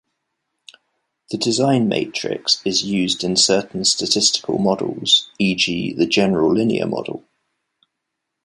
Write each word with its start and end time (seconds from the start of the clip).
The 1.29 1.37
design 1.37 1.87
matrix 1.87 2.59
is 2.65 2.81
used 2.81 3.23
in 3.23 3.35
certain 3.35 3.85
statistical 3.85 4.57
models, 4.57 5.29
e.g., 5.37 5.93
the 5.93 6.07
general 6.07 6.51
linear 6.55 6.87
model. 6.87 7.23